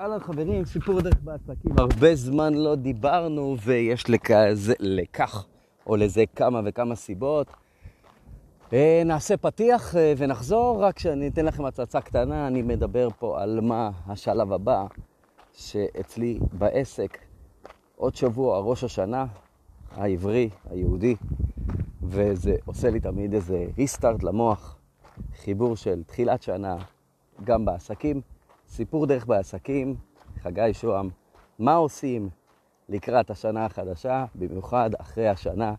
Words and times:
אהלן 0.00 0.18
חברים, 0.18 0.64
סיפור 0.64 1.00
דרך 1.00 1.18
בעסקים. 1.24 1.78
הרבה 1.78 2.14
זמן 2.14 2.54
לא 2.54 2.74
דיברנו 2.74 3.56
ויש 3.64 4.10
לכזה, 4.10 4.74
לכך 4.78 5.46
או 5.86 5.96
לזה 5.96 6.24
כמה 6.36 6.60
וכמה 6.64 6.94
סיבות. 6.94 7.46
אה, 8.72 9.02
נעשה 9.04 9.36
פתיח 9.36 9.96
אה, 9.96 10.12
ונחזור, 10.16 10.84
רק 10.84 10.98
שאני 10.98 11.28
אתן 11.28 11.44
לכם 11.44 11.64
הצצה 11.64 12.00
קטנה, 12.00 12.46
אני 12.46 12.62
מדבר 12.62 13.08
פה 13.18 13.42
על 13.42 13.60
מה 13.60 13.90
השלב 14.06 14.52
הבא 14.52 14.86
שאצלי 15.52 16.38
בעסק. 16.52 17.18
עוד 17.96 18.14
שבוע, 18.14 18.58
ראש 18.58 18.84
השנה, 18.84 19.26
העברי, 19.90 20.50
היהודי, 20.70 21.16
וזה 22.02 22.56
עושה 22.64 22.90
לי 22.90 23.00
תמיד 23.00 23.34
איזה 23.34 23.66
ריסטארט 23.78 24.22
למוח, 24.22 24.76
חיבור 25.36 25.76
של 25.76 26.02
תחילת 26.06 26.42
שנה, 26.42 26.76
גם 27.44 27.64
בעסקים. 27.64 28.20
סיפור 28.70 29.06
דרך 29.06 29.26
בעסקים, 29.26 29.96
חגי 30.42 30.74
שוהם, 30.74 31.08
מה 31.58 31.74
עושים 31.74 32.28
לקראת 32.88 33.30
השנה 33.30 33.64
החדשה, 33.64 34.24
במיוחד 34.34 34.90
אחרי 34.98 35.28
השנה 35.28 35.74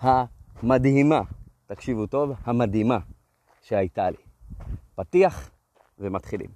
המדהימה, 0.00 1.20
תקשיבו 1.66 2.06
טוב, 2.06 2.32
המדהימה 2.44 2.98
שהייתה 3.62 4.10
לי. 4.10 4.16
פתיח 4.94 5.50
ומתחילים. 5.98 6.50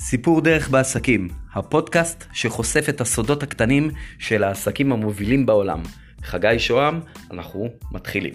סיפור 0.00 0.40
דרך 0.40 0.70
בעסקים, 0.70 1.28
הפודקאסט 1.54 2.24
שחושף 2.32 2.88
את 2.88 3.00
הסודות 3.00 3.42
הקטנים 3.42 3.90
של 4.18 4.44
העסקים 4.44 4.92
המובילים 4.92 5.46
בעולם. 5.46 5.82
חגי 6.24 6.58
שוהם, 6.58 7.00
אנחנו 7.30 7.66
מתחילים. 7.92 8.34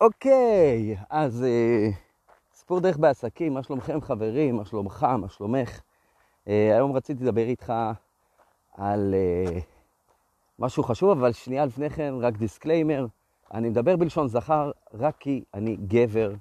אוקיי, 0.00 0.96
אז 1.10 1.44
אה, 1.44 1.90
סיפור 2.54 2.80
דרך 2.80 2.96
בעסקים, 2.96 3.54
מה 3.54 3.62
שלומכם 3.62 4.00
חברים, 4.00 4.56
מה 4.56 4.64
שלומך, 4.64 5.02
מה 5.02 5.28
שלומך? 5.28 5.80
אה, 6.48 6.74
היום 6.74 6.92
רציתי 6.92 7.24
לדבר 7.24 7.42
איתך 7.42 7.72
על 8.76 9.14
אה, 9.14 9.58
משהו 10.58 10.82
חשוב, 10.82 11.10
אבל 11.10 11.32
שנייה 11.32 11.66
לפני 11.66 11.90
כן, 11.90 12.14
רק 12.20 12.36
disclaimer, 12.36 13.06
אני 13.54 13.68
מדבר 13.68 13.96
בלשון 13.96 14.28
זכר 14.28 14.70
רק 14.94 15.16
כי 15.20 15.44
אני 15.54 15.76
גבר 15.76 16.32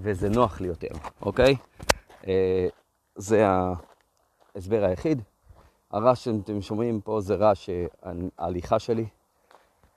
וזה 0.00 0.28
נוח 0.28 0.60
לי 0.60 0.68
יותר, 0.68 0.88
אוקיי? 1.22 1.56
אה, 2.26 2.66
זה 3.16 3.48
ה... 3.48 3.72
ההסבר 4.54 4.84
היחיד. 4.84 5.22
הרעש 5.90 6.24
שאתם 6.24 6.62
שומעים 6.62 7.00
פה 7.00 7.20
זה 7.20 7.34
רעש 7.34 7.70
ההליכה 8.38 8.78
שלי. 8.78 9.06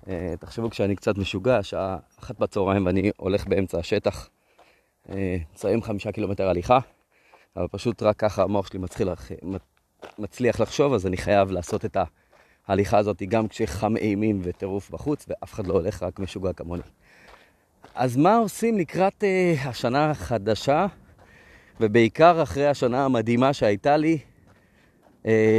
אה, 0.07 0.33
תחשבו 0.39 0.69
כשאני 0.69 0.95
קצת 0.95 1.17
משוגע, 1.17 1.63
שעה 1.63 1.97
אחת 2.19 2.39
בצהריים 2.39 2.85
ואני 2.85 3.11
הולך 3.17 3.47
באמצע 3.47 3.79
השטח, 3.79 4.29
מסיים 5.55 5.79
אה, 5.79 5.85
חמישה 5.85 6.11
קילומטר 6.11 6.49
הליכה, 6.49 6.79
אבל 7.55 7.67
פשוט 7.71 8.03
רק 8.03 8.15
ככה 8.15 8.43
המוח 8.43 8.67
שלי 8.67 8.79
מצליח, 8.79 9.31
מצליח 10.19 10.59
לחשוב, 10.59 10.93
אז 10.93 11.07
אני 11.07 11.17
חייב 11.17 11.51
לעשות 11.51 11.85
את 11.85 11.97
ההליכה 12.67 12.97
הזאת 12.97 13.23
גם 13.23 13.47
כשחם 13.47 13.97
אימים 13.97 14.39
וטירוף 14.43 14.89
בחוץ, 14.89 15.25
ואף 15.27 15.53
אחד 15.53 15.67
לא 15.67 15.73
הולך, 15.73 16.03
רק 16.03 16.19
משוגע 16.19 16.53
כמוני. 16.53 16.81
אז 17.95 18.17
מה 18.17 18.37
עושים 18.37 18.77
לקראת 18.77 19.23
uh, 19.23 19.67
השנה 19.67 20.11
החדשה, 20.11 20.85
ובעיקר 21.79 22.43
אחרי 22.43 22.67
השנה 22.67 23.05
המדהימה 23.05 23.53
שהייתה 23.53 23.97
לי, 23.97 24.13
אה, 24.13 24.36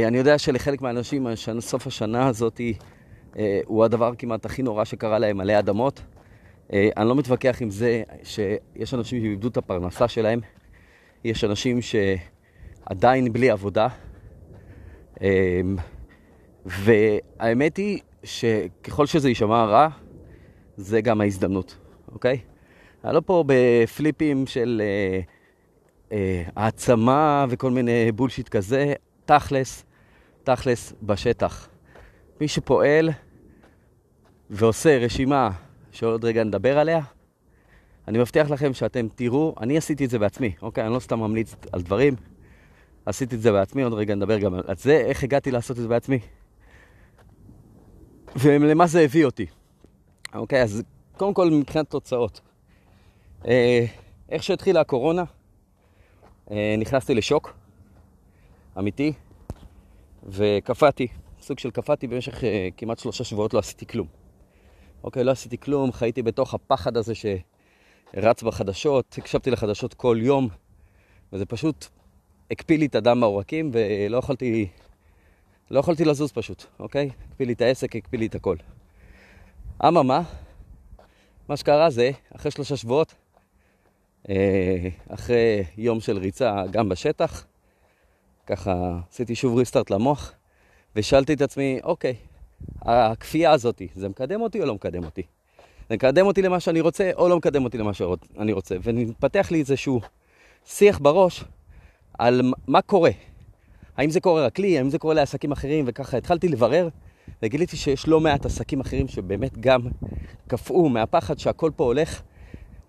אני 0.07 0.17
יודע 0.17 0.37
שלחלק 0.37 0.81
מהאנשים 0.81 1.27
סוף 1.59 1.87
השנה 1.87 2.27
הזאת 2.27 2.61
אה, 3.37 3.59
הוא 3.65 3.85
הדבר 3.85 4.11
כמעט 4.17 4.45
הכי 4.45 4.63
נורא 4.63 4.85
שקרה 4.85 5.19
להם 5.19 5.39
עלי 5.39 5.59
אדמות. 5.59 6.01
אה, 6.73 6.89
אני 6.97 7.07
לא 7.07 7.15
מתווכח 7.15 7.57
עם 7.61 7.69
זה 7.69 8.03
שיש 8.23 8.93
אנשים 8.93 9.21
שאיבדו 9.21 9.47
את 9.47 9.57
הפרנסה 9.57 10.07
שלהם, 10.07 10.39
יש 11.23 11.43
אנשים 11.43 11.79
שעדיין 11.81 13.33
בלי 13.33 13.49
עבודה, 13.49 13.87
והאמת 16.65 17.77
היא 17.77 17.99
שככל 18.23 19.05
שזה 19.05 19.29
יישמע 19.29 19.65
רע, 19.65 19.87
זה 20.77 21.01
גם 21.01 21.21
ההזדמנות, 21.21 21.77
אוקיי? 22.11 22.39
אני 23.05 23.15
לא 23.15 23.21
פה 23.25 23.43
בפליפים 23.47 24.47
של 24.47 24.81
העצמה 26.55 27.45
וכל 27.49 27.71
מיני 27.71 28.11
בולשיט 28.11 28.49
כזה, 28.49 28.93
תכלס, 29.29 29.85
תכלס 30.43 30.93
בשטח. 31.03 31.69
מי 32.41 32.47
שפועל 32.47 33.09
ועושה 34.49 34.97
רשימה 34.97 35.49
שעוד 35.91 36.25
רגע 36.25 36.43
נדבר 36.43 36.79
עליה, 36.79 36.99
אני 38.07 38.17
מבטיח 38.17 38.49
לכם 38.49 38.73
שאתם 38.73 39.07
תראו, 39.15 39.55
אני 39.61 39.77
עשיתי 39.77 40.05
את 40.05 40.09
זה 40.09 40.19
בעצמי, 40.19 40.51
אוקיי? 40.61 40.85
אני 40.85 40.93
לא 40.93 40.99
סתם 40.99 41.19
ממליץ 41.19 41.55
על 41.71 41.81
דברים, 41.81 42.15
עשיתי 43.05 43.35
את 43.35 43.41
זה 43.41 43.51
בעצמי, 43.51 43.83
עוד 43.83 43.93
רגע 43.93 44.15
נדבר 44.15 44.39
גם 44.39 44.53
על 44.53 44.75
זה, 44.75 44.97
איך 44.97 45.23
הגעתי 45.23 45.51
לעשות 45.51 45.77
את 45.77 45.81
זה 45.81 45.87
בעצמי. 45.87 46.19
ולמה 48.35 48.87
זה 48.87 49.01
הביא 49.01 49.25
אותי. 49.25 49.45
אוקיי, 50.33 50.63
אז 50.63 50.83
קודם 51.17 51.33
כל 51.33 51.49
מבחינת 51.51 51.89
תוצאות. 51.89 52.41
אה, 53.47 53.85
איך 54.29 54.43
שהתחילה 54.43 54.81
הקורונה, 54.81 55.23
אה, 56.51 56.75
נכנסתי 56.77 57.15
לשוק. 57.15 57.59
אמיתי, 58.77 59.13
וקפאתי, 60.23 61.07
סוג 61.41 61.59
של 61.59 61.71
קפאתי 61.71 62.07
במשך 62.07 62.41
uh, 62.41 62.45
כמעט 62.77 62.99
שלושה 62.99 63.23
שבועות 63.23 63.53
לא 63.53 63.59
עשיתי 63.59 63.85
כלום. 63.85 64.07
אוקיי, 65.03 65.23
לא 65.23 65.31
עשיתי 65.31 65.57
כלום, 65.57 65.91
חייתי 65.91 66.21
בתוך 66.21 66.53
הפחד 66.53 66.97
הזה 66.97 67.13
שרץ 67.15 68.43
בחדשות, 68.43 69.15
הקשבתי 69.17 69.51
לחדשות 69.51 69.93
כל 69.93 70.17
יום, 70.21 70.47
וזה 71.33 71.45
פשוט 71.45 71.85
הקפיא 72.51 72.77
לי 72.77 72.85
את 72.85 72.95
הדם 72.95 73.21
בעורקים 73.21 73.71
ולא 73.73 74.17
יכולתי, 74.17 74.67
לא 75.71 75.79
יכולתי 75.79 76.05
לזוז 76.05 76.31
פשוט, 76.31 76.65
אוקיי? 76.79 77.09
הקפיא 77.29 77.45
לי 77.45 77.53
את 77.53 77.61
העסק, 77.61 77.95
הקפיא 77.95 78.19
לי 78.19 78.25
את 78.25 78.35
הכל. 78.35 78.55
אממה, 79.87 80.21
מה 81.49 81.57
שקרה 81.57 81.89
זה, 81.89 82.11
אחרי 82.35 82.51
שלושה 82.51 82.77
שבועות, 82.77 83.13
אה, 84.29 84.89
אחרי 85.09 85.63
יום 85.77 85.99
של 85.99 86.17
ריצה 86.17 86.63
גם 86.71 86.89
בשטח, 86.89 87.45
ככה 88.49 88.99
עשיתי 89.11 89.35
שוב 89.35 89.57
ריסטארט 89.57 89.89
למוח, 89.89 90.33
ושאלתי 90.95 91.33
את 91.33 91.41
עצמי, 91.41 91.79
אוקיי, 91.83 92.15
הכפייה 92.81 93.51
הזאת, 93.51 93.81
זה 93.95 94.09
מקדם 94.09 94.41
אותי 94.41 94.61
או 94.61 94.65
לא 94.65 94.75
מקדם 94.75 95.03
אותי? 95.03 95.21
זה 95.89 95.95
מקדם 95.95 96.25
אותי 96.25 96.41
למה 96.41 96.59
שאני 96.59 96.81
רוצה 96.81 97.11
או 97.17 97.29
לא 97.29 97.37
מקדם 97.37 97.63
אותי 97.63 97.77
למה 97.77 97.93
שאני 97.93 98.53
רוצה? 98.53 98.75
ונתפתח 98.83 99.47
לי 99.51 99.59
איזשהו 99.59 100.01
שיח 100.65 100.99
בראש 100.99 101.43
על 102.19 102.53
מה 102.67 102.81
קורה. 102.81 103.11
האם 103.97 104.09
זה 104.09 104.19
קורה 104.19 104.45
רק 104.45 104.59
לי, 104.59 104.77
האם 104.77 104.89
זה 104.89 104.97
קורה 104.97 105.13
לעסקים 105.13 105.51
אחרים, 105.51 105.85
וככה 105.87 106.17
התחלתי 106.17 106.47
לברר, 106.47 106.89
וגיליתי 107.43 107.77
שיש 107.77 108.07
לא 108.07 108.19
מעט 108.19 108.45
עסקים 108.45 108.79
אחרים 108.79 109.07
שבאמת 109.07 109.57
גם 109.57 109.81
קפאו 110.47 110.89
מהפחד 110.89 111.39
שהכל 111.39 111.71
פה 111.75 111.83
הולך 111.83 112.21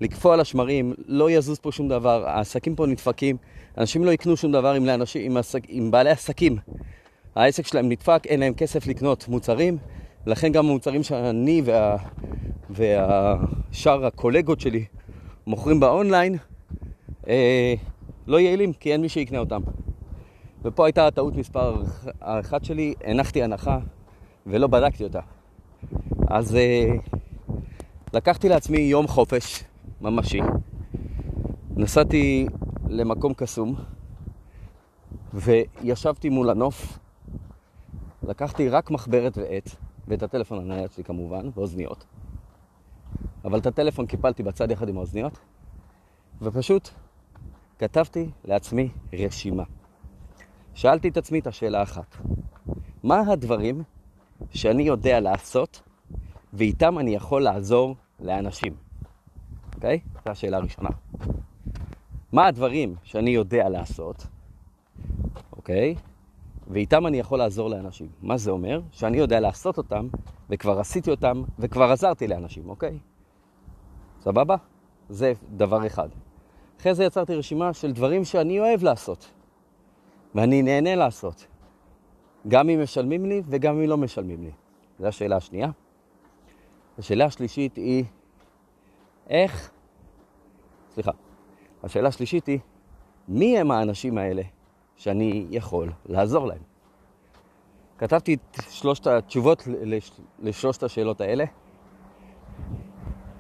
לקפוא 0.01 0.33
על 0.33 0.41
השמרים, 0.41 0.95
לא 1.07 1.31
יזוז 1.31 1.59
פה 1.59 1.73
שום 1.73 1.89
דבר, 1.89 2.29
העסקים 2.29 2.77
פה 2.77 2.87
נדפקים, 2.87 3.37
אנשים 3.79 4.05
לא 4.05 4.11
יקנו 4.11 4.37
שום 4.37 4.53
דבר 4.53 4.73
עם, 4.73 4.87
לאנשים, 4.87 5.31
עם, 5.31 5.37
עסק, 5.37 5.63
עם 5.69 5.91
בעלי 5.91 6.11
עסקים. 6.11 6.57
העסק 7.35 7.67
שלהם 7.67 7.89
נדפק, 7.89 8.23
אין 8.27 8.41
להם 8.41 8.55
כסף 8.55 8.87
לקנות 8.87 9.29
מוצרים, 9.29 9.79
לכן 10.27 10.53
גם 10.53 10.67
המוצרים 10.67 11.03
שאני 11.03 11.63
וה, 11.65 11.97
והשאר 12.71 14.07
הקולגות 14.07 14.61
שלי 14.61 14.85
מוכרים 15.47 15.81
באונליין 15.81 16.37
אה, 17.29 17.75
לא 18.27 18.41
יעילים, 18.41 18.73
כי 18.73 18.93
אין 18.93 19.01
מי 19.01 19.09
שיקנה 19.09 19.39
אותם. 19.39 19.61
ופה 20.65 20.87
הייתה 20.87 21.07
הטעות 21.07 21.37
מספר 21.37 21.83
אחת 22.21 22.65
שלי, 22.65 22.95
הנחתי 23.05 23.43
הנחה 23.43 23.79
ולא 24.47 24.67
בדקתי 24.67 25.05
אותה. 25.05 25.21
אז 26.29 26.57
אה, 26.57 26.93
לקחתי 28.15 28.49
לעצמי 28.49 28.81
יום 28.81 29.09
חופש 29.09 29.65
ממשי. 30.01 30.41
נסעתי 31.77 32.47
למקום 32.91 33.35
קסום 33.35 33.75
וישבתי 35.35 36.29
מול 36.29 36.51
הנוף. 36.51 36.99
לקחתי 38.23 38.69
רק 38.69 38.91
מחברת 38.91 39.39
ועט, 39.39 39.71
ואת 40.09 40.23
הטלפון 40.23 40.59
הנייד 40.59 40.93
שלי 40.93 41.05
כמובן, 41.05 41.49
ואוזניות. 41.55 42.05
אבל 43.45 43.59
את 43.59 43.67
הטלפון 43.67 44.07
קיפלתי 44.07 44.43
בצד 44.43 44.71
יחד 44.71 44.89
עם 44.89 44.97
האוזניות, 44.97 45.39
ופשוט 46.43 46.89
כתבתי 47.79 48.31
לעצמי 48.45 48.89
רשימה. 49.13 49.65
שאלתי 50.75 51.09
את 51.09 51.17
עצמי 51.17 51.39
את 51.39 51.47
השאלה 51.47 51.83
אחת, 51.83 52.17
מה 53.03 53.21
הדברים 53.21 53.83
שאני 54.51 54.83
יודע 54.83 55.21
לעשות 55.21 55.83
ואיתם 56.53 56.99
אני 56.99 57.15
יכול 57.15 57.43
לעזור 57.43 57.97
לאנשים? 58.21 58.75
אוקיי? 59.75 60.01
זו 60.25 60.31
השאלה 60.31 60.57
הראשונה. 60.57 60.91
מה 62.33 62.47
הדברים 62.47 62.95
שאני 63.03 63.31
יודע 63.31 63.69
לעשות, 63.69 64.27
אוקיי? 65.53 65.95
ואיתם 66.69 67.07
אני 67.07 67.19
יכול 67.19 67.39
לעזור 67.39 67.71
לאנשים. 67.71 68.09
מה 68.23 68.37
זה 68.37 68.51
אומר? 68.51 68.81
שאני 68.91 69.19
יודע 69.19 69.41
לעשות 69.41 69.79
אותם, 69.79 70.09
וכבר 70.51 70.81
עשיתי 70.81 71.11
אותם, 71.11 71.43
וכבר 71.59 71.91
עזרתי 71.93 72.29
לאנשים, 72.29 72.69
אוקיי? 72.69 72.99
סבבה? 74.21 74.57
זה 75.09 75.33
דבר 75.57 75.87
אחד. 75.87 76.09
אחרי 76.81 76.95
זה 76.95 77.05
יצרתי 77.05 77.35
רשימה 77.35 77.73
של 77.73 77.93
דברים 77.93 78.25
שאני 78.25 78.61
אוהב 78.61 78.83
לעשות, 78.83 79.31
ואני 80.35 80.63
נהנה 80.63 80.95
לעשות, 80.95 81.47
גם 82.49 82.69
אם 82.69 82.83
משלמים 82.83 83.27
לי 83.27 83.43
וגם 83.47 83.75
אם 83.81 83.89
לא 83.89 83.97
משלמים 83.97 84.43
לי. 84.45 84.51
זו 84.99 85.07
השאלה 85.07 85.37
השנייה. 85.37 85.71
השאלה 86.99 87.25
השלישית 87.25 87.77
היא, 87.77 88.05
איך, 89.29 89.71
סליחה, 90.91 91.11
השאלה 91.83 92.09
השלישית 92.09 92.47
היא, 92.47 92.59
מי 93.29 93.59
הם 93.59 93.71
האנשים 93.71 94.19
האלה 94.19 94.43
שאני 94.97 95.47
יכול 95.51 95.93
לעזור 96.07 96.47
להם? 96.47 96.63
כתבתי 97.99 98.35
את 98.35 98.57
שלושת 98.71 99.07
התשובות 99.07 99.69
לשלושת 100.43 100.83
השאלות 100.83 101.21
האלה, 101.21 101.45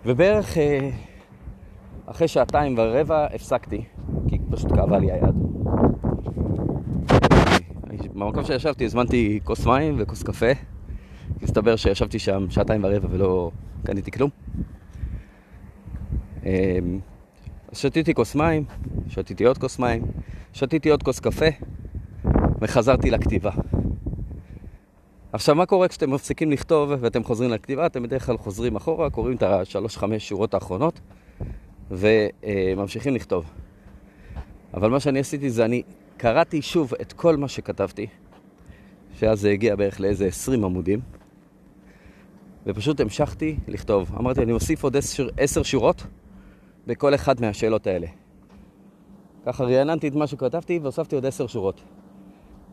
ובערך 0.06 0.58
אה, 0.58 0.90
אחרי 2.06 2.28
שעתיים 2.28 2.74
ורבע 2.78 3.24
הפסקתי, 3.24 3.84
כי 4.28 4.38
פשוט 4.50 4.72
כאבה 4.74 4.98
לי 4.98 5.12
היד. 5.12 5.34
במקום 8.14 8.44
שישבתי 8.44 8.84
הזמנתי 8.84 9.40
כוס 9.44 9.66
מים 9.66 9.94
וכוס 9.98 10.22
קפה. 10.22 10.46
הסתבר 11.42 11.76
שישבתי 11.76 12.18
שם 12.18 12.50
שעתיים 12.50 12.84
ורבע 12.84 13.08
ולא 13.10 13.50
קניתי 13.84 14.10
כלום. 14.10 14.30
שתיתי 17.72 18.14
כוס 18.14 18.34
מים, 18.34 18.64
שתיתי 19.08 19.44
עוד 19.44 19.58
כוס 19.58 19.78
מים, 19.78 20.02
שתיתי 20.52 20.90
עוד 20.90 21.02
כוס 21.02 21.20
קפה 21.20 21.46
וחזרתי 22.60 23.10
לכתיבה. 23.10 23.50
עכשיו, 25.32 25.54
מה 25.54 25.66
קורה 25.66 25.88
כשאתם 25.88 26.10
מפסיקים 26.10 26.50
לכתוב 26.50 26.90
ואתם 27.00 27.24
חוזרים 27.24 27.50
לכתיבה? 27.50 27.86
אתם 27.86 28.02
בדרך 28.02 28.26
כלל 28.26 28.36
חוזרים 28.36 28.76
אחורה, 28.76 29.10
קוראים 29.10 29.36
את 29.36 29.42
השלוש-חמש 29.42 30.28
שורות 30.28 30.54
האחרונות 30.54 31.00
וממשיכים 31.90 33.14
לכתוב. 33.14 33.44
אבל 34.74 34.90
מה 34.90 35.00
שאני 35.00 35.18
עשיתי 35.18 35.50
זה 35.50 35.64
אני 35.64 35.82
קראתי 36.16 36.62
שוב 36.62 36.92
את 37.00 37.12
כל 37.12 37.36
מה 37.36 37.48
שכתבתי, 37.48 38.06
שאז 39.18 39.40
זה 39.40 39.50
הגיע 39.50 39.76
בערך 39.76 40.00
לאיזה 40.00 40.26
20 40.26 40.64
עמודים, 40.64 41.00
ופשוט 42.66 43.00
המשכתי 43.00 43.56
לכתוב. 43.68 44.10
אמרתי, 44.18 44.42
אני 44.42 44.52
מוסיף 44.52 44.84
עוד 44.84 44.96
עשר, 44.96 45.28
עשר 45.36 45.62
שורות 45.62 46.06
בכל 46.90 47.14
אחד 47.14 47.40
מהשאלות 47.40 47.86
האלה. 47.86 48.06
ככה 49.46 49.64
רעננתי 49.64 50.08
את 50.08 50.14
מה 50.14 50.26
שכתבתי 50.26 50.78
והוספתי 50.82 51.14
עוד 51.14 51.26
עשר 51.26 51.46
שורות. 51.46 51.80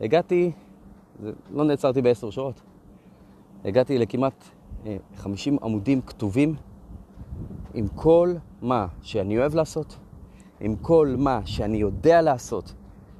הגעתי, 0.00 0.52
לא 1.50 1.64
נעצרתי 1.64 2.02
בעשר 2.02 2.30
שורות, 2.30 2.60
הגעתי 3.64 3.98
לכמעט 3.98 4.44
אה, 4.86 4.96
50 5.16 5.58
עמודים 5.62 6.00
כתובים 6.00 6.54
עם 7.74 7.88
כל 7.88 8.34
מה 8.62 8.86
שאני 9.02 9.38
אוהב 9.38 9.54
לעשות, 9.54 9.98
עם 10.60 10.76
כל 10.76 11.14
מה 11.18 11.40
שאני 11.44 11.76
יודע 11.76 12.22
לעשות, 12.22 12.74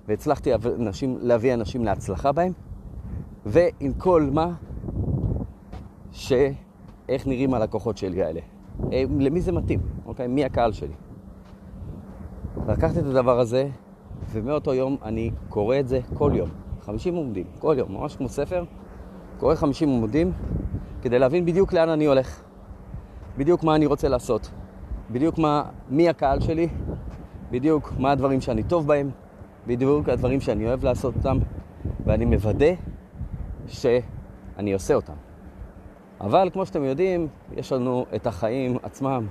והצלחתי 0.08 0.54
אנשים, 0.54 1.18
להביא 1.20 1.54
אנשים 1.54 1.84
להצלחה 1.84 2.32
בהם, 2.32 2.52
ועם 3.46 3.92
כל 3.98 4.30
מה 4.32 4.54
ש... 6.12 6.32
איך 7.08 7.26
נראים 7.26 7.54
הלקוחות 7.54 7.96
שלי 7.96 8.22
האלה. 8.22 8.40
אה, 8.92 9.04
למי 9.18 9.40
זה 9.40 9.52
מתאים, 9.52 9.80
אוקיי? 10.08 10.26
מי 10.26 10.44
הקהל 10.44 10.72
שלי. 10.72 10.94
לקחתי 12.68 12.98
את 12.98 13.04
הדבר 13.04 13.40
הזה, 13.40 13.68
ומאותו 14.32 14.74
יום 14.74 14.96
אני 15.02 15.30
קורא 15.48 15.80
את 15.80 15.88
זה 15.88 16.00
כל 16.14 16.32
יום. 16.34 16.48
50 16.80 17.16
עמודים, 17.16 17.46
כל 17.58 17.74
יום, 17.78 17.92
ממש 17.92 18.16
כמו 18.16 18.28
ספר. 18.28 18.64
קורא 19.38 19.54
50 19.54 19.88
עמודים 19.88 20.32
כדי 21.02 21.18
להבין 21.18 21.44
בדיוק 21.44 21.72
לאן 21.72 21.88
אני 21.88 22.04
הולך. 22.04 22.42
בדיוק 23.38 23.64
מה 23.64 23.74
אני 23.74 23.86
רוצה 23.86 24.08
לעשות. 24.08 24.50
בדיוק 25.10 25.38
מה, 25.38 25.62
מי 25.88 26.08
הקהל 26.08 26.40
שלי, 26.40 26.68
בדיוק 27.50 27.92
מה 27.98 28.10
הדברים 28.10 28.40
שאני 28.40 28.62
טוב 28.62 28.86
בהם, 28.86 29.10
בדיוק 29.66 30.08
הדברים 30.08 30.40
שאני 30.40 30.66
אוהב 30.66 30.84
לעשות 30.84 31.16
אותם, 31.16 31.38
ואני 32.04 32.24
מוודא 32.24 32.72
שאני 33.66 34.72
עושה 34.72 34.94
אותם. 34.94 35.12
אבל 36.20 36.50
כמו 36.52 36.66
שאתם 36.66 36.84
יודעים, 36.84 37.28
יש 37.52 37.72
לנו 37.72 38.06
את 38.14 38.26
החיים 38.26 38.76
עצמם, 38.82 39.26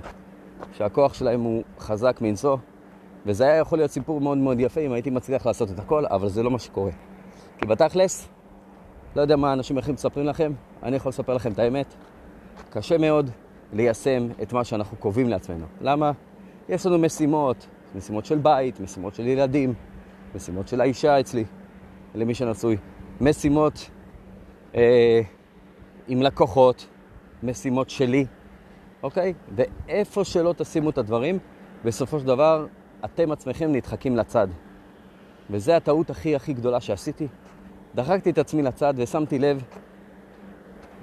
שהכוח 0.72 1.14
שלהם 1.14 1.40
הוא 1.40 1.62
חזק 1.78 2.18
מנשוא, 2.20 2.56
וזה 3.26 3.44
היה 3.44 3.56
יכול 3.56 3.78
להיות 3.78 3.90
סיפור 3.90 4.20
מאוד 4.20 4.38
מאוד 4.38 4.60
יפה 4.60 4.80
אם 4.80 4.92
הייתי 4.92 5.10
מצליח 5.10 5.46
לעשות 5.46 5.70
את 5.70 5.78
הכל, 5.78 6.06
אבל 6.06 6.28
זה 6.28 6.42
לא 6.42 6.50
מה 6.50 6.58
שקורה. 6.58 6.90
כי 7.58 7.66
בתכלס, 7.66 8.28
לא 9.16 9.20
יודע 9.20 9.36
מה 9.36 9.52
אנשים 9.52 9.78
אחרים 9.78 9.94
מספרים 9.94 10.26
לכם, 10.26 10.52
אני 10.82 10.96
יכול 10.96 11.08
לספר 11.08 11.34
לכם 11.34 11.52
את 11.52 11.58
האמת. 11.58 11.94
קשה 12.70 12.98
מאוד 12.98 13.30
ליישם 13.72 14.28
את 14.42 14.52
מה 14.52 14.64
שאנחנו 14.64 14.96
קובעים 14.96 15.28
לעצמנו. 15.28 15.66
למה? 15.80 16.12
יש 16.68 16.86
לנו 16.86 16.98
משימות, 16.98 17.66
משימות 17.94 18.24
של 18.24 18.38
בית, 18.38 18.80
משימות 18.80 19.14
של 19.14 19.26
ילדים, 19.26 19.74
משימות 20.34 20.68
של 20.68 20.80
האישה 20.80 21.20
אצלי, 21.20 21.44
למי 22.14 22.34
שנשוי, 22.34 22.76
משימות 23.20 23.90
אה, 24.74 25.20
עם 26.08 26.22
לקוחות, 26.22 26.86
משימות 27.42 27.90
שלי, 27.90 28.26
אוקיי? 29.02 29.34
ואיפה 29.54 30.24
שלא 30.24 30.54
תשימו 30.58 30.90
את 30.90 30.98
הדברים, 30.98 31.38
בסופו 31.84 32.20
של 32.20 32.26
דבר 32.26 32.66
אתם 33.04 33.32
עצמכם 33.32 33.72
נדחקים 33.72 34.16
לצד. 34.16 34.48
וזו 35.50 35.72
הטעות 35.72 36.10
הכי 36.10 36.36
הכי 36.36 36.52
גדולה 36.52 36.80
שעשיתי. 36.80 37.28
דחקתי 37.94 38.30
את 38.30 38.38
עצמי 38.38 38.62
לצד 38.62 38.94
ושמתי 38.96 39.38
לב 39.38 39.62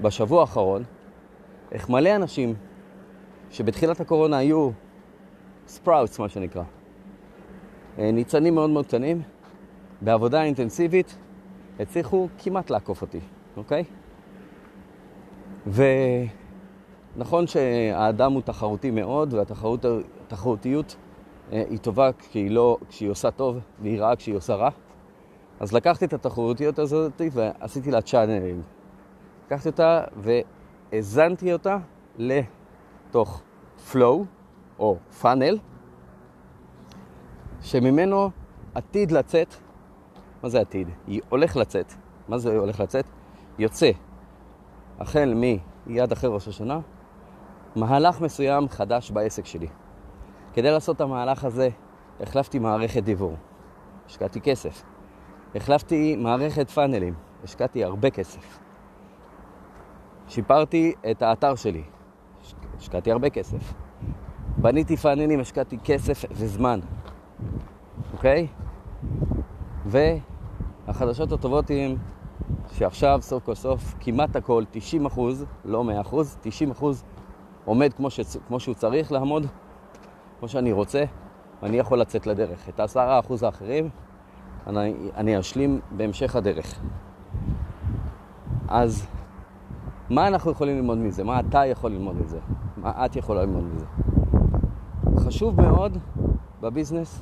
בשבוע 0.02 0.42
האחרון 0.42 0.84
איך 1.72 1.90
מלא 1.90 2.16
אנשים 2.16 2.54
שבתחילת 3.52 4.00
הקורונה 4.00 4.38
היו 4.38 4.70
ספראוטס, 5.68 6.20
מה 6.20 6.30
שנקרא, 6.30 6.64
אה, 8.00 8.12
ניצנים 8.12 8.56
מאוד 8.56 8.70
מאוד 8.70 8.86
קטנים, 8.86 9.22
בעבודה 10.02 10.44
אינטנסיבית, 10.44 11.18
הצליחו 11.80 12.28
כמעט 12.38 12.70
לעקוף 12.70 13.02
אותי, 13.02 13.20
אוקיי? 13.58 13.84
ונכון 17.16 17.48
שהאדם 17.48 18.34
הוא 18.34 18.42
תחרותי 18.42 18.92
מאוד, 18.92 19.34
והתחרותיות 19.34 20.96
אה, 21.52 21.64
היא 21.70 21.80
טובה 21.80 22.10
כשהיא, 22.20 22.52
לא, 22.52 22.78
כשהיא 22.90 23.10
עושה 23.10 23.32
טוב, 23.32 23.58
והיא 23.82 24.02
רעה 24.02 24.16
כשהיא 24.16 24.36
עושה 24.36 24.56
רע. 24.56 24.70
אז 25.60 25.74
לקחתי 25.74 26.06
את 26.06 26.14
התחרותיות 26.14 26.80
הזאת 26.80 27.22
ועשיתי 27.32 27.92
לה 27.92 28.02
צ'אנלינג. 28.02 28.62
לקחתי 29.48 29.70
אותה 29.70 30.04
והזנתי 30.18 31.54
אותה 31.54 31.78
לתוך 32.18 33.42
flow 33.92 34.24
או 34.80 34.98
funnel, 35.22 35.58
שממנו 37.62 38.30
עתיד 38.74 39.12
לצאת, 39.12 39.56
מה 40.44 40.50
זה 40.50 40.60
עתיד? 40.60 40.90
היא 41.08 41.22
הולך 41.30 41.58
לצאת. 41.58 41.94
מה 42.28 42.38
זה 42.38 42.58
הולך 42.58 42.80
לצאת? 42.80 43.06
יוצא 43.60 43.92
החל 45.00 45.34
מיד 45.88 46.12
אחרי 46.12 46.30
ראש 46.30 46.48
השנה, 46.48 46.80
מהלך 47.76 48.22
מסוים 48.22 48.70
חדש 48.70 49.12
בעסק 49.12 49.46
שלי. 49.46 49.68
כדי 50.54 50.72
לעשות 50.72 50.96
את 50.96 51.02
המהלך 51.02 51.44
הזה, 51.44 51.70
החלפתי 52.20 52.60
מערכת 52.60 53.04
דיבור. 53.04 53.36
השקעתי 54.06 54.42
כסף. 54.42 54.84
החלפתי 55.56 56.16
מערכת 56.16 56.70
פאנלים. 56.70 57.14
השקעתי 57.44 57.84
הרבה 57.84 58.10
כסף. 58.10 58.60
שיפרתי 60.28 60.94
את 61.12 61.22
האתר 61.22 61.56
שלי. 61.56 61.84
השקעתי 62.78 63.12
הרבה 63.12 63.30
כסף. 63.30 63.74
בניתי 64.58 64.98
פאנלים, 64.98 65.40
השקעתי 65.40 65.78
כסף 65.84 66.26
וזמן. 66.32 66.80
אוקיי? 68.14 68.48
והחדשות 69.86 71.32
הטובות 71.32 71.70
הן 71.70 71.96
שעכשיו 72.74 73.20
סוף 73.22 73.44
כל 73.44 73.56
סוף 73.56 73.96
כמעט 74.00 74.36
הכל, 74.36 74.64
90 74.72 75.06
אחוז, 75.06 75.46
לא 75.66 75.84
100 75.84 76.02
אחוז, 76.02 76.38
90 76.42 76.72
אחוז 76.72 77.04
עומד 77.66 77.94
כמו, 77.94 78.10
ש... 78.10 78.20
כמו 78.48 78.60
שהוא 78.60 78.76
צריך 78.76 79.12
לעמוד, 79.12 79.46
כמו 80.40 80.48
שאני 80.48 80.72
רוצה, 80.72 81.04
ואני 81.62 81.78
יכול 81.78 82.00
לצאת 82.00 82.28
לדרך. 82.28 82.70
את 82.70 82.80
העשרה 82.80 83.20
אחוז 83.20 83.44
האחרים 83.44 83.90
אני, 84.68 84.94
אני 85.16 85.40
אשלים 85.40 85.80
בהמשך 85.98 86.36
הדרך. 86.36 86.80
אז 88.68 89.08
מה 90.10 90.28
אנחנו 90.28 90.52
יכולים 90.52 90.76
ללמוד 90.76 90.98
מזה? 90.98 91.24
מה 91.24 91.40
אתה 91.40 91.66
יכול 91.66 91.92
ללמוד 91.92 92.16
מזה? 92.22 92.40
מה 92.78 93.06
את 93.06 93.16
יכולה 93.16 93.42
ללמוד 93.42 93.64
מזה? 93.64 93.86
חשוב 95.20 95.62
מאוד 95.62 95.98
בביזנס, 96.62 97.22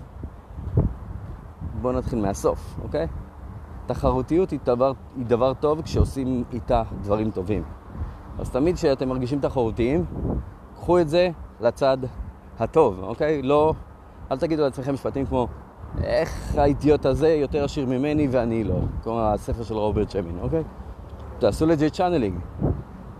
בואו 1.81 1.93
נתחיל 1.93 2.21
מהסוף, 2.21 2.79
אוקיי? 2.83 3.07
תחרותיות 3.85 4.51
היא 4.51 4.59
דבר, 4.63 4.91
היא 5.15 5.25
דבר 5.25 5.53
טוב 5.53 5.81
כשעושים 5.81 6.43
איתה 6.53 6.83
דברים 7.01 7.31
טובים. 7.31 7.63
אז 8.39 8.49
תמיד 8.49 8.75
כשאתם 8.75 9.09
מרגישים 9.09 9.39
תחרותיים, 9.39 10.05
קחו 10.75 10.99
את 10.99 11.09
זה 11.09 11.29
לצד 11.61 11.97
הטוב, 12.59 12.99
אוקיי? 13.03 13.41
לא, 13.41 13.73
אל 14.31 14.37
תגידו 14.37 14.61
לעצמכם 14.61 14.93
משפטים 14.93 15.25
כמו, 15.25 15.47
איך 16.03 16.55
האידיוט 16.57 17.05
הזה 17.05 17.27
יותר 17.27 17.63
עשיר 17.63 17.85
ממני 17.85 18.27
ואני 18.31 18.63
לא. 18.63 18.79
כלומר, 19.03 19.21
הספר 19.21 19.63
של 19.63 19.73
רוברט 19.73 20.09
שמין, 20.09 20.39
אוקיי? 20.41 20.63
תעשו 21.39 21.65
לג'י 21.65 21.89
channeling. 21.89 22.39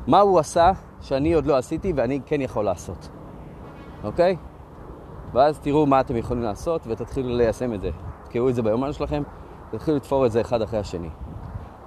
מה 0.07 0.19
הוא 0.19 0.39
עשה 0.39 0.71
שאני 1.01 1.33
עוד 1.33 1.45
לא 1.45 1.57
עשיתי 1.57 1.93
ואני 1.95 2.19
כן 2.25 2.41
יכול 2.41 2.65
לעשות, 2.65 3.09
אוקיי? 4.03 4.37
ואז 5.33 5.59
תראו 5.59 5.85
מה 5.85 5.99
אתם 5.99 6.15
יכולים 6.15 6.43
לעשות 6.43 6.81
ותתחילו 6.87 7.29
ליישם 7.37 7.73
את 7.73 7.81
זה. 7.81 7.89
תקראו 8.23 8.49
את 8.49 8.55
זה 8.55 8.61
ביומן 8.61 8.93
שלכם, 8.93 9.23
תתחילו 9.71 9.97
לתפור 9.97 10.25
את 10.25 10.31
זה 10.31 10.41
אחד 10.41 10.61
אחרי 10.61 10.79
השני. 10.79 11.09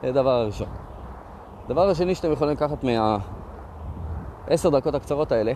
זה 0.03 0.09
הדבר 0.09 0.31
הראשון. 0.31 0.69
הדבר 1.65 1.89
השני 1.89 2.15
שאתם 2.15 2.33
יכולים 2.33 2.55
לקחת 2.55 2.85
מהעשר 4.49 4.71
דקות 4.71 4.95
הקצרות 4.95 5.33
האלה, 5.33 5.53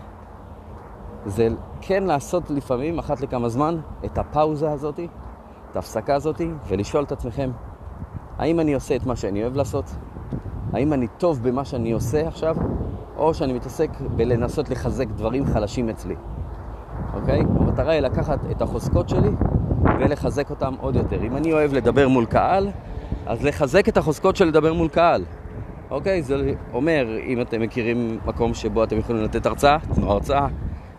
זה 1.26 1.48
כן 1.80 2.02
לעשות 2.02 2.50
לפעמים, 2.50 2.98
אחת 2.98 3.20
לכמה 3.20 3.48
זמן, 3.48 3.80
את 4.04 4.18
הפאוזה 4.18 4.70
הזאת, 4.70 5.00
את 5.70 5.76
ההפסקה 5.76 6.14
הזאת, 6.14 6.40
ולשאול 6.68 7.04
את 7.04 7.12
עצמכם, 7.12 7.50
האם 8.38 8.60
אני 8.60 8.74
עושה 8.74 8.96
את 8.96 9.06
מה 9.06 9.16
שאני 9.16 9.42
אוהב 9.42 9.56
לעשות? 9.56 9.84
האם 10.72 10.92
אני 10.92 11.06
טוב 11.18 11.42
במה 11.42 11.64
שאני 11.64 11.92
עושה 11.92 12.28
עכשיו? 12.28 12.56
או 13.16 13.34
שאני 13.34 13.52
מתעסק 13.52 13.90
בלנסות 14.16 14.70
לחזק 14.70 15.06
דברים 15.06 15.46
חלשים 15.46 15.88
אצלי, 15.88 16.14
אוקיי? 17.14 17.40
המטרה 17.40 17.92
היא 17.92 18.00
לקחת 18.00 18.38
את 18.50 18.62
החוזקות 18.62 19.08
שלי 19.08 19.30
ולחזק 20.00 20.50
אותם 20.50 20.74
עוד 20.80 20.96
יותר. 20.96 21.22
אם 21.22 21.36
אני 21.36 21.52
אוהב 21.52 21.72
לדבר 21.72 22.08
מול 22.08 22.26
קהל, 22.26 22.68
אז 23.26 23.44
לחזק 23.44 23.88
את 23.88 23.96
החוזקות 23.96 24.36
של 24.36 24.44
לדבר 24.44 24.72
מול 24.72 24.88
קהל. 24.88 25.24
אוקיי? 25.90 26.22
זה 26.22 26.52
אומר, 26.72 27.06
אם 27.26 27.40
אתם 27.40 27.60
מכירים 27.60 28.18
מקום 28.26 28.54
שבו 28.54 28.84
אתם 28.84 28.98
יכולים 28.98 29.22
לתת 29.22 29.46
הרצאה, 29.46 29.78
תנו 29.94 30.10
הרצאה, 30.10 30.46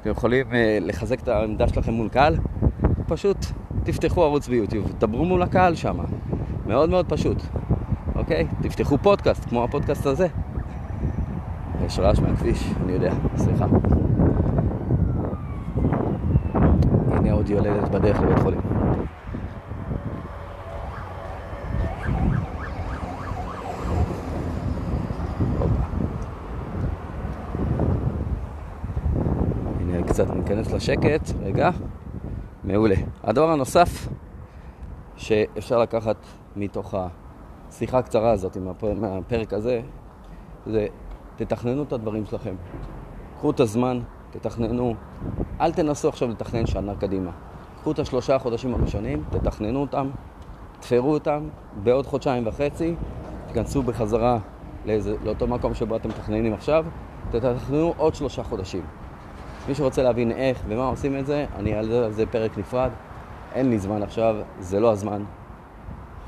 אתם 0.02 0.10
יכולים 0.10 0.46
uh, 0.48 0.54
לחזק 0.82 1.20
את 1.20 1.28
העמדה 1.28 1.68
שלכם 1.68 1.94
מול 1.94 2.10
קהל, 2.10 2.38
פשוט 3.08 3.38
תפתחו 3.84 4.24
ערוץ 4.24 4.48
ביוטיוב, 4.48 4.94
דברו 5.00 5.26
מול 5.26 5.42
הקהל 5.42 5.76
שם. 5.76 5.98
מאוד 6.68 6.90
מאוד 6.90 7.06
פשוט, 7.10 7.38
אוקיי? 8.16 8.48
תפתחו 8.62 8.98
פודקאסט, 8.98 9.46
כמו 9.46 9.64
הפודקאסט 9.64 10.06
הזה. 10.06 10.28
יש 11.86 12.00
רעש 12.00 12.20
מהכביש, 12.20 12.70
אני 12.84 12.92
יודע, 12.92 13.14
סליחה. 13.36 13.66
הנה 17.12 17.32
עוד 17.32 17.50
יולדת 17.50 17.90
בדרך 17.90 18.22
לבית 18.22 18.40
חולים. 18.40 18.62
הנה 29.80 30.04
קצת 30.04 30.28
ניכנס 30.42 30.72
לשקט, 30.72 31.30
רגע. 31.44 31.70
מעולה. 32.64 32.96
הדבר 33.24 33.50
הנוסף 33.50 34.08
שאפשר 35.16 35.80
לקחת 35.80 36.16
מתוך 36.56 36.96
השיחה 37.70 37.98
הקצרה 37.98 38.32
הזאת, 38.32 38.58
מהפרק 38.96 39.54
הזה, 39.54 39.82
זה 40.66 40.88
תתכננו 41.36 41.84
את 41.84 41.94
הדברים 41.94 42.26
שלכם. 42.26 42.56
קחו 43.38 43.52
את 43.52 43.60
הזמן, 43.60 44.00
תתכננו. 44.32 44.96
אל 45.62 45.72
תנסו 45.72 46.10
עכשיו 46.10 46.30
לתכנן 46.30 46.66
שנה 46.66 46.96
קדימה. 46.96 47.32
קחו 47.82 47.92
את 47.92 48.00
השלושה 48.00 48.40
חודשים 48.40 48.74
הראשונים, 48.74 49.24
תתכננו 49.30 49.82
אותם, 49.82 50.10
תפרו 50.80 51.14
אותם, 51.14 51.48
בעוד 51.84 52.06
חודשיים 52.06 52.48
וחצי 52.48 52.96
תיכנסו 53.48 53.84
בחזרה 53.84 54.40
לאיזה, 54.86 55.16
לאותו 55.24 55.48
מקום 55.48 55.74
שבו 55.74 55.96
אתם 55.96 56.10
מתכננים 56.10 56.54
עכשיו, 56.54 56.86
תתכננו 57.32 57.94
עוד 57.98 58.16
שלושה 58.16 58.44
חודשים. 58.44 58.84
מי 59.68 59.76
שרוצה 59.76 60.04
להבין 60.04 60.32
איך 60.32 60.64
ומה 60.68 60.88
עושים 60.88 61.18
את 61.18 61.26
זה, 61.26 61.46
אני 61.56 61.74
על 61.74 62.12
זה 62.12 62.26
פרק 62.26 62.58
נפרד. 62.58 62.90
אין 63.54 63.70
לי 63.70 63.80
זמן 63.80 64.04
עכשיו, 64.04 64.36
זה 64.60 64.80
לא 64.80 64.92
הזמן. 64.92 65.24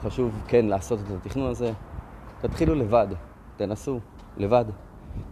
חשוב 0.02 0.32
כן 0.48 0.66
לעשות 0.66 1.00
את 1.00 1.06
התכנון 1.12 1.50
הזה. 1.50 1.72
תתחילו 2.42 2.75
לבד, 2.75 3.08
תנסו, 3.58 4.00
לבד. 4.38 4.66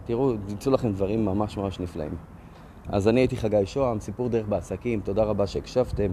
תראו, 0.04 0.32
ימצאו 0.48 0.72
לכם 0.72 0.92
דברים 0.92 1.24
ממש 1.24 1.56
ממש 1.56 1.80
נפלאים. 1.80 2.14
אז 2.88 3.08
אני 3.08 3.20
הייתי 3.20 3.36
חגי 3.36 3.66
שוהם, 3.66 4.00
סיפור 4.00 4.28
דרך 4.28 4.46
בעסקים, 4.48 5.00
תודה 5.00 5.24
רבה 5.24 5.46
שהקשבתם. 5.46 6.12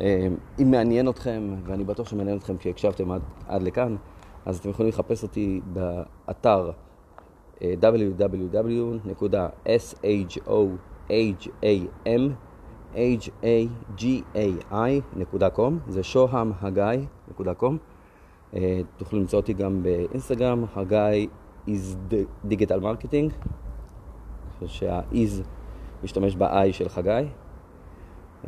אה, 0.00 0.28
אם 0.62 0.70
מעניין 0.70 1.08
אתכם, 1.08 1.54
ואני 1.64 1.84
בטוח 1.84 2.08
שמעניין 2.08 2.36
אתכם 2.36 2.56
כי 2.56 2.70
הקשבתם 2.70 3.10
עד, 3.10 3.22
עד 3.48 3.62
לכאן, 3.62 3.96
אז 4.46 4.58
אתם 4.58 4.70
יכולים 4.70 4.88
לחפש 4.88 5.22
אותי 5.22 5.60
באתר 5.72 6.70
אה, 11.10 11.30
www.sham.com, 14.04 15.72
זה 15.88 16.02
שוהמהגי.com. 16.02 17.74
אה, 18.54 18.80
תוכלו 18.96 19.18
למצוא 19.18 19.38
אותי 19.38 19.52
גם 19.52 19.82
באינסטגרם, 19.82 20.64
הגיא 20.76 21.28
is 21.68 22.16
digital 22.50 22.80
marketing, 22.82 23.32
שה-is 24.66 25.42
משתמש 26.04 26.36
ב-i 26.36 26.72
של 26.72 26.88
חגי, 26.88 27.10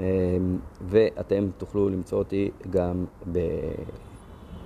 אמ, 0.00 0.58
ואתם 0.80 1.48
תוכלו 1.58 1.88
למצוא 1.88 2.18
אותי 2.18 2.50
גם 2.70 3.04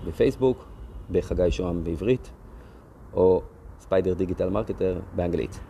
בפייסבוק, 0.07 0.65
בחגי 1.11 1.51
שוהם 1.51 1.85
בעברית, 1.85 2.31
או 3.15 3.43
Spider 3.79 4.15
Digital 4.15 4.51
Marketer 4.51 5.01
באנגלית. 5.17 5.61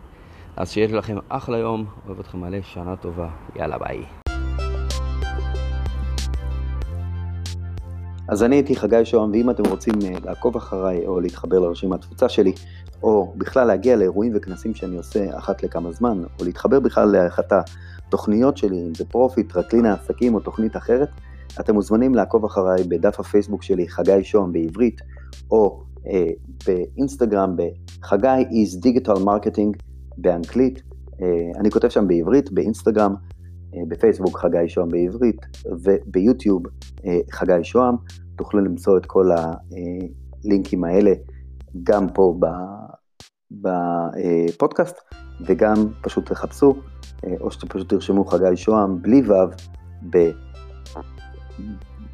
אז 0.57 0.71
שיהיה 0.71 0.97
לכם 0.97 1.17
אחלה 1.29 1.57
יום, 1.57 1.85
אוהב 2.07 2.19
אתכם 2.19 2.39
מלא, 2.39 2.61
שנה 2.61 2.95
טובה, 2.95 3.29
יאללה 3.55 3.77
ביי. 3.77 4.03
אז 8.27 8.43
אני 8.43 8.55
הייתי 8.55 8.75
חגי 8.75 9.05
שוהם, 9.05 9.31
ואם 9.31 9.49
אתם 9.49 9.63
רוצים 9.69 9.93
אה, 10.05 10.09
לעקוב 10.25 10.55
אחריי 10.55 11.07
או 11.07 11.19
להתחבר 11.19 11.59
לרשימת 11.59 11.99
התפוצה 11.99 12.29
שלי, 12.29 12.53
או 13.03 13.33
בכלל 13.37 13.67
להגיע 13.67 13.95
לאירועים 13.95 14.31
וכנסים 14.35 14.75
שאני 14.75 14.97
עושה 14.97 15.37
אחת 15.37 15.63
לכמה 15.63 15.91
זמן, 15.91 16.23
או 16.39 16.45
להתחבר 16.45 16.79
בכלל 16.79 17.07
לאחת 17.07 17.51
התוכניות 17.51 18.57
שלי, 18.57 18.81
אם 18.87 18.95
זה 18.95 19.05
Profit, 19.05 19.53
טרקלין 19.53 19.85
העסקים 19.85 20.35
או 20.35 20.39
תוכנית 20.39 20.77
אחרת, 20.77 21.09
אתם 21.59 21.73
מוזמנים 21.73 22.15
לעקוב 22.15 22.45
אחריי 22.45 22.83
בדף 22.83 23.19
הפייסבוק 23.19 23.63
שלי, 23.63 23.89
חגי 23.89 24.23
שוהם 24.23 24.51
בעברית, 24.51 25.01
או 25.51 25.83
אה, 26.07 26.27
באינסטגרם 26.67 27.55
בחגי 27.55 28.43
is 28.51 28.85
digital 28.85 29.17
marketing 29.17 29.90
באנגלית, 30.17 30.81
אה, 31.21 31.51
אני 31.59 31.71
כותב 31.71 31.89
שם 31.89 32.07
בעברית, 32.07 32.51
באינסטגרם, 32.51 33.15
אה, 33.75 33.79
בפייסבוק 33.87 34.37
חגי 34.37 34.69
שוהם 34.69 34.89
בעברית, 34.89 35.45
וביוטיוב 35.83 36.63
אה, 37.05 37.19
חגי 37.31 37.63
שוהם. 37.63 37.95
תוכלו 38.35 38.61
למצוא 38.61 38.97
את 38.97 39.05
כל 39.05 39.29
הלינקים 39.31 40.83
האלה 40.83 41.11
גם 41.83 42.07
פה 42.09 42.39
בפודקאסט, 43.51 44.95
וגם 45.45 45.75
פשוט 46.01 46.25
תחפשו, 46.25 46.75
או 47.41 47.51
שאתם 47.51 47.67
פשוט 47.67 47.89
תרשמו 47.89 48.25
חגי 48.25 48.55
שוהם 48.57 49.01
בלי 49.01 49.21
ו' 49.21 49.33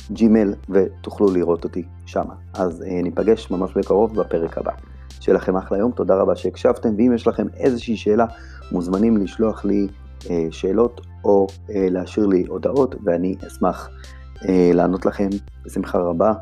בג'ימל 0.10 0.54
ותוכלו 0.70 1.32
לראות 1.32 1.63
אותי 1.63 1.84
שם. 2.06 2.25
אז 2.54 2.84
ניפגש 3.04 3.51
ממש 3.51 3.72
בקרוב 3.77 4.22
בפרק 4.22 4.58
הבא. 4.58 4.72
שיהיה 5.19 5.36
לכם 5.36 5.57
אחלה 5.57 5.77
יום, 5.77 5.91
תודה 5.91 6.15
רבה 6.15 6.36
שהקשבתם, 6.36 6.89
ואם 6.97 7.12
יש 7.15 7.27
לכם 7.27 7.47
איזושהי 7.57 7.97
שאלה, 7.97 8.25
מוזמנים 8.71 9.17
לשלוח 9.17 9.65
לי 9.65 9.88
אה, 10.29 10.47
שאלות 10.51 11.01
או 11.24 11.47
אה, 11.69 11.88
להשאיר 11.89 12.25
לי 12.25 12.45
הודעות, 12.47 12.95
ואני 13.03 13.36
אשמח 13.47 13.89
אה, 14.47 14.71
לענות 14.74 15.05
לכם 15.05 15.29
בשמחה 15.65 15.97
רבה. 15.97 16.33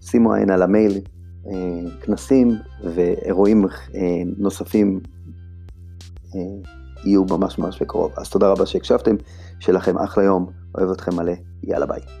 שימו 0.00 0.34
עין 0.34 0.50
על 0.50 0.62
המייל, 0.62 1.00
אה, 1.46 1.90
כנסים 2.02 2.50
ואירועים 2.84 3.64
אה, 3.94 4.00
נוספים 4.36 5.00
אה, 6.34 6.40
יהיו 7.04 7.24
ממש 7.24 7.58
ממש 7.58 7.82
בקרוב. 7.82 8.12
אז 8.16 8.30
תודה 8.30 8.48
רבה 8.48 8.66
שהקשבתם, 8.66 9.16
שיהיה 9.60 9.78
לכם 9.78 9.98
אחלה 9.98 10.24
יום, 10.24 10.46
אוהב 10.78 10.90
אתכם 10.90 11.16
מלא, 11.16 11.32
יאללה 11.62 11.86
ביי. 11.86 12.19